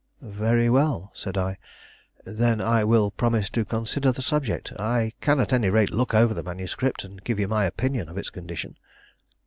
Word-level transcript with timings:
"Very 0.23 0.67
well," 0.67 1.11
said 1.13 1.37
I; 1.37 1.59
"then 2.25 2.59
I 2.59 2.83
will 2.83 3.11
promise 3.11 3.51
to 3.51 3.63
consider 3.63 4.11
the 4.11 4.23
subject. 4.23 4.73
I 4.79 5.13
can 5.21 5.39
at 5.39 5.53
any 5.53 5.69
rate 5.69 5.91
look 5.91 6.15
over 6.15 6.33
the 6.33 6.41
manuscript 6.41 7.03
and 7.03 7.23
give 7.23 7.39
you 7.39 7.47
my 7.47 7.65
opinion 7.65 8.09
of 8.09 8.17
its 8.17 8.31
condition." 8.31 8.77